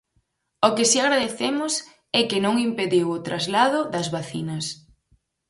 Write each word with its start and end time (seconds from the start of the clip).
O 0.67 0.69
que 0.75 0.85
si 0.91 0.97
agradecemos 0.99 1.73
é 2.19 2.21
que 2.29 2.43
non 2.45 2.61
impediu 2.67 3.07
o 3.17 3.23
traslado 3.27 3.79
das 3.93 4.07
vacinas. 4.15 4.65